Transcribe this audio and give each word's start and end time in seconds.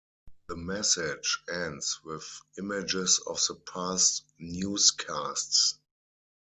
The 0.47 0.55
message 0.55 1.43
ends 1.47 1.99
with 2.03 2.25
images 2.57 3.21
of 3.27 3.39
the 3.47 3.53
past 3.53 4.23
newscasts. 4.39 5.77